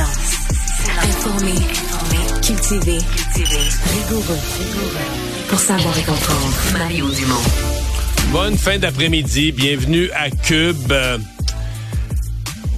[0.00, 0.36] Silence.
[1.02, 1.52] Informé.
[2.42, 2.98] Cultivé.
[3.36, 4.38] Rigoureux.
[5.48, 6.54] Pour savoir et comprendre.
[6.72, 7.42] Mario Dumont.
[8.32, 9.52] Bonne fin d'après-midi.
[9.52, 10.90] Bienvenue à Cube.
[10.90, 11.18] Euh,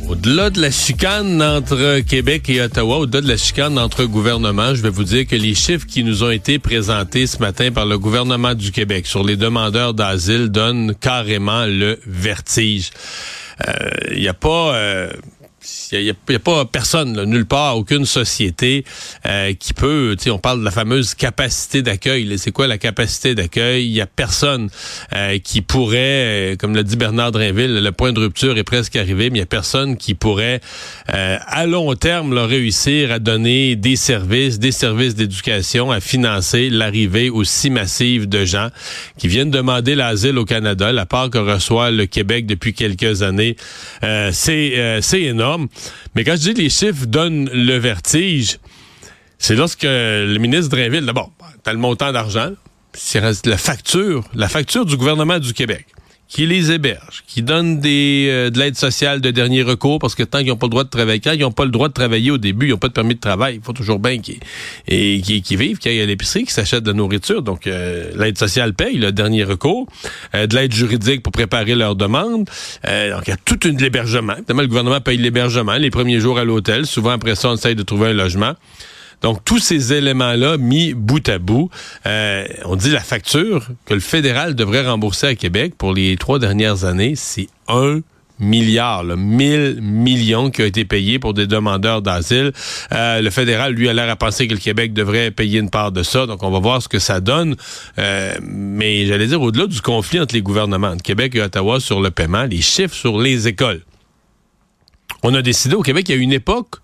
[0.08, 4.82] Au-delà de la chicane entre Québec et Ottawa, au-delà de la chicane entre gouvernements, je
[4.82, 7.98] vais vous dire que les chiffres qui nous ont été présentés ce matin par le
[8.00, 12.90] gouvernement du Québec sur les demandeurs d'asile donnent carrément le vertige.
[14.10, 14.74] Il n'y a pas...
[14.74, 15.12] euh,
[15.92, 18.84] il n'y a, pas personne, là, nulle part, aucune société
[19.26, 22.38] euh, qui peut, on parle de la fameuse capacité d'accueil.
[22.38, 23.86] C'est quoi la capacité d'accueil?
[23.86, 24.68] Il n'y a personne
[25.12, 28.96] euh, qui pourrait, euh, comme l'a dit Bernard Drinville, le point de rupture est presque
[28.96, 30.60] arrivé, mais il n'y a personne qui pourrait,
[31.12, 36.70] euh, à long terme, là, réussir à donner des services, des services d'éducation, à financer
[36.70, 38.68] l'arrivée aussi massive de gens
[39.18, 43.56] qui viennent demander l'asile au Canada, la part que reçoit le Québec depuis quelques années.
[44.02, 45.22] Euh, c'est c'est
[46.14, 48.58] Mais quand je dis les chiffres donnent le vertige,
[49.38, 52.52] c'est lorsque le ministre Drainville, d'abord, t'as le montant d'argent,
[52.92, 55.86] c'est la facture, la facture du gouvernement du Québec
[56.32, 60.22] qui les héberge, qui donne des, euh, de l'aide sociale de dernier recours, parce que
[60.22, 61.92] tant qu'ils n'ont pas le droit de travailler, quand ils n'ont pas le droit de
[61.92, 64.38] travailler au début, ils n'ont pas de permis de travail, il faut toujours bien qu'ils
[64.88, 67.42] vivent, qu'ils aillent à l'épicerie, qu'ils s'achètent de la nourriture.
[67.42, 69.86] Donc, euh, l'aide sociale paye, le dernier recours,
[70.34, 72.48] euh, de l'aide juridique pour préparer leurs demandes.
[72.88, 74.32] Euh, donc, il y a toute une l'hébergement.
[74.32, 76.86] Évidemment, le gouvernement paye l'hébergement, les premiers jours à l'hôtel.
[76.86, 78.54] Souvent, après ça, on essaye de trouver un logement.
[79.22, 81.70] Donc, tous ces éléments-là mis bout à bout,
[82.06, 86.38] euh, on dit la facture que le fédéral devrait rembourser à Québec pour les trois
[86.38, 88.00] dernières années, c'est un
[88.40, 92.52] milliard, là, 1000 millions qui ont été payés pour des demandeurs d'asile.
[92.92, 95.92] Euh, le fédéral, lui, a l'air à penser que le Québec devrait payer une part
[95.92, 96.26] de ça.
[96.26, 97.54] Donc, on va voir ce que ça donne.
[97.98, 102.00] Euh, mais j'allais dire, au-delà du conflit entre les gouvernements de Québec et Ottawa sur
[102.00, 103.82] le paiement, les chiffres sur les écoles.
[105.22, 106.76] On a décidé au Québec, il y a une époque,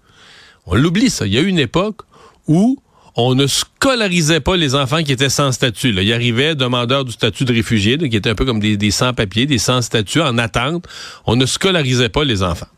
[0.67, 2.03] on l'oublie ça, il y a une époque
[2.49, 2.79] où
[3.21, 5.91] on ne scolarisait pas les enfants qui étaient sans statut.
[5.93, 6.03] Là.
[6.03, 9.59] Il arrivait demandeurs du statut de réfugié, qui étaient un peu comme des, sans-papiers, des
[9.59, 10.87] sans-statut en attente.
[11.27, 12.69] On ne scolarisait pas les enfants.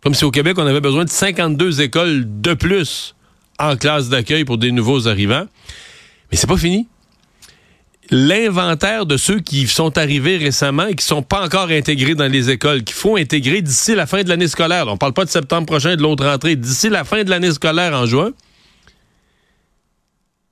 [0.00, 3.16] Comme si au Québec, on avait besoin de 52 écoles de plus
[3.58, 5.48] en classe d'accueil pour des nouveaux arrivants.
[6.30, 6.86] Mais c'est pas fini
[8.10, 12.50] l'inventaire de ceux qui sont arrivés récemment et qui sont pas encore intégrés dans les
[12.50, 14.88] écoles, qu'il faut intégrer d'ici la fin de l'année scolaire.
[14.88, 17.94] On parle pas de septembre prochain de l'autre rentrée, d'ici la fin de l'année scolaire
[17.94, 18.32] en juin.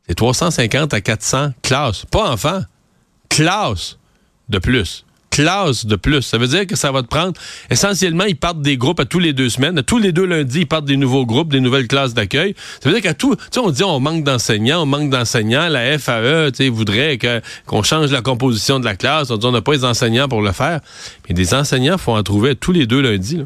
[0.06, 2.62] C'est 350 à 400 classes, pas enfants,
[3.28, 3.98] classes
[4.48, 5.04] de plus.
[5.38, 6.22] De plus.
[6.22, 7.32] Ça veut dire que ça va te prendre.
[7.70, 9.78] Essentiellement, ils partent des groupes à tous les deux semaines.
[9.78, 12.56] À tous les deux lundis, ils partent des nouveaux groupes, des nouvelles classes d'accueil.
[12.82, 13.36] Ça veut dire qu'à tout.
[13.36, 15.68] Tu sais, on dit on manque d'enseignants, on manque d'enseignants.
[15.68, 17.18] La FAE, tu sais, voudrait
[17.66, 19.30] qu'on change la composition de la classe.
[19.30, 20.80] On dit on n'a pas les enseignants pour le faire.
[21.28, 23.44] Mais des enseignants, faut en trouver tous les deux lundis.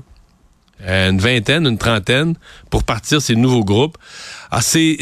[0.84, 2.34] Euh, une vingtaine, une trentaine
[2.68, 3.96] pour partir ces nouveaux groupes.
[4.50, 4.96] Ah, c'est,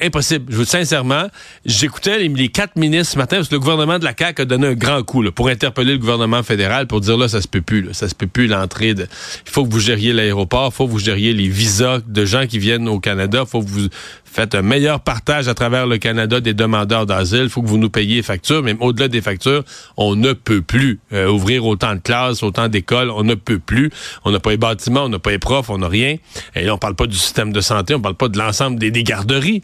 [0.00, 0.46] impossible.
[0.48, 1.26] Je vous sincèrement,
[1.64, 4.44] j'écoutais les, les quatre ministres ce matin parce que le gouvernement de la CAQ a
[4.44, 7.48] donné un grand coup là, pour interpeller le gouvernement fédéral pour dire là, ça se
[7.48, 7.82] peut plus.
[7.82, 9.08] Là, ça se peut plus l'entrée de.
[9.44, 12.46] Il faut que vous gériez l'aéroport, il faut que vous gériez les visas de gens
[12.46, 13.88] qui viennent au Canada, il faut que vous
[14.36, 17.78] faites un meilleur partage à travers le Canada des demandeurs d'asile, il faut que vous
[17.78, 19.64] nous payiez les factures, mais au-delà des factures,
[19.96, 23.90] on ne peut plus euh, ouvrir autant de classes, autant d'écoles, on ne peut plus.
[24.26, 26.16] On n'a pas les bâtiments, on n'a pas les profs, on n'a rien.
[26.54, 28.92] Et là, on parle pas du système de santé, on parle pas de l'ensemble des,
[29.02, 29.62] garderies.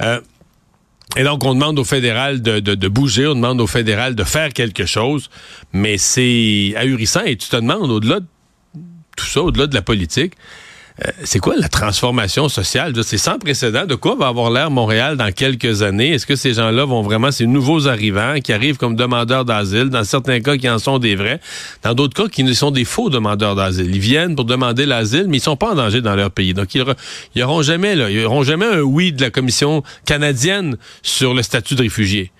[0.00, 0.20] Euh,
[1.16, 4.54] et donc, on demande au fédéral de, de, bouger, on demande au fédéral de faire
[4.54, 5.28] quelque chose,
[5.74, 8.26] mais c'est ahurissant et tu te demandes, au-delà de
[9.16, 10.32] tout ça, au-delà de la politique,
[11.02, 12.94] euh, c'est quoi la transformation sociale?
[13.02, 13.84] C'est sans précédent.
[13.84, 16.12] De quoi va avoir l'air Montréal dans quelques années?
[16.12, 20.04] Est-ce que ces gens-là vont vraiment, ces nouveaux arrivants qui arrivent comme demandeurs d'asile, dans
[20.04, 21.40] certains cas qui en sont des vrais,
[21.82, 23.92] dans d'autres cas qui sont des faux demandeurs d'asile.
[23.92, 26.54] Ils viennent pour demander l'asile, mais ils sont pas en danger dans leur pays.
[26.54, 26.84] Donc, ils
[27.34, 31.82] n'auront jamais, ils auront jamais un oui de la Commission canadienne sur le statut de
[31.82, 32.30] réfugié.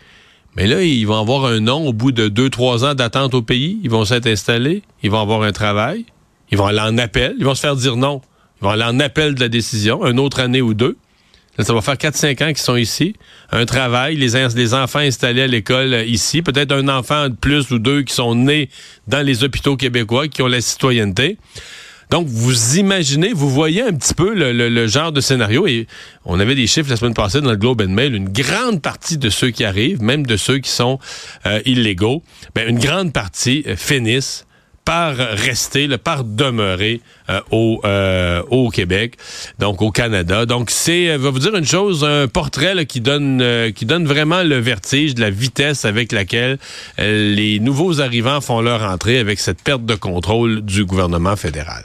[0.55, 3.43] Mais là, ils vont avoir un non au bout de deux, trois ans d'attente au
[3.43, 3.81] pays.
[3.83, 4.83] Ils vont s'être installés.
[5.03, 6.05] Ils vont avoir un travail.
[6.53, 7.35] Ils vont aller en appel.
[7.37, 8.23] Ils vont se faire dire non.
[8.65, 10.97] Vont aller en appel de la décision, une autre année ou deux.
[11.59, 13.15] ça va faire 4-5 ans qu'ils sont ici.
[13.53, 17.71] Un travail, les, les enfants installés à l'école euh, ici, peut-être un enfant de plus
[17.73, 18.71] ou deux qui sont nés
[19.07, 21.37] dans les hôpitaux québécois, qui ont la citoyenneté.
[22.09, 25.67] Donc, vous imaginez, vous voyez un petit peu le, genre de scénario.
[25.67, 25.87] Et
[26.25, 28.15] on avait des chiffres la semaine passée dans le Globe and Mail.
[28.15, 30.99] Une grande partie de ceux qui arrivent, même de ceux qui sont
[31.45, 32.23] euh, illégaux,
[32.55, 34.47] ben, une grande partie euh, finissent
[34.85, 37.01] par rester, par demeurer
[37.31, 37.81] euh, au,
[38.51, 39.17] au Québec,
[39.59, 40.47] donc au Canada.
[40.47, 44.59] Donc c'est, va vous dire une chose, un portrait qui donne qui donne vraiment le
[44.59, 46.59] vertige de la vitesse avec laquelle
[46.99, 51.85] les nouveaux arrivants font leur entrée avec cette perte de contrôle du gouvernement fédéral.